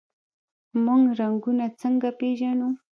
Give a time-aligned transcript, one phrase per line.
[0.83, 2.69] موږ رنګونه څنګه پیژنو؟